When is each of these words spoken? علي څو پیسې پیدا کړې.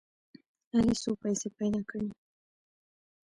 علي 0.73 0.95
څو 1.01 1.11
پیسې 1.21 1.47
پیدا 1.57 1.81
کړې. 1.89 2.07